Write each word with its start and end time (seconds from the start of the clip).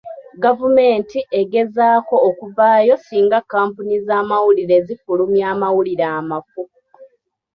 Gavumenti 0.43 1.19
egezaako 1.39 2.15
okuvaayo 2.29 2.93
singa 3.05 3.39
kkampuni 3.43 3.95
z'amawulire 4.05 4.77
zifulumya 4.87 5.43
amawulire 5.53 6.05
amafu. 6.19 6.61